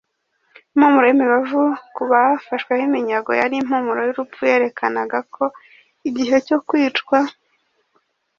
[0.73, 1.63] impumuro y’imibavu
[1.95, 5.45] ku bafashweho iminyago yari impumuro y’urupfu yerekanaga ko
[6.07, 7.19] igihe cyo kwicwa